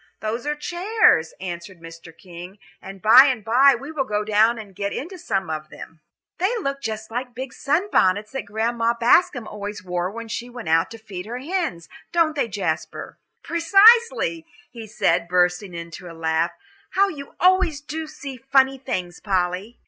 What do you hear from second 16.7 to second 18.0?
"How you always